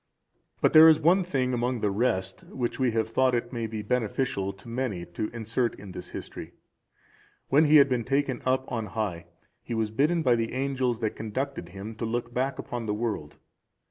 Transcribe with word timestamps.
But 0.61 0.73
there 0.73 0.89
is 0.89 0.99
one 0.99 1.23
thing 1.23 1.53
among 1.53 1.81
the 1.81 1.91
rest, 1.91 2.43
which 2.45 2.79
we 2.79 2.89
have 2.93 3.07
thought 3.07 3.35
it 3.35 3.53
may 3.53 3.67
be 3.67 3.83
beneficial 3.83 4.51
to 4.51 4.67
many 4.67 5.05
to 5.05 5.29
insert 5.31 5.75
in 5.75 5.91
this 5.91 6.09
history. 6.09 6.53
When 7.49 7.65
he 7.65 7.75
had 7.75 7.87
been 7.87 8.03
taken 8.03 8.41
up 8.43 8.65
on 8.71 8.87
high, 8.87 9.27
he 9.61 9.75
was 9.75 9.91
bidden 9.91 10.23
by 10.23 10.37
the 10.37 10.53
angels 10.53 11.01
that 11.01 11.15
conducted 11.15 11.69
him 11.69 11.93
to 11.97 12.05
look 12.05 12.33
back 12.33 12.57
upon 12.57 12.87
the 12.87 12.95
world. 12.95 13.37